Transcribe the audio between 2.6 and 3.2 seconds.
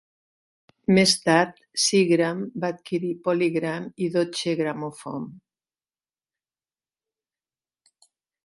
va adquirir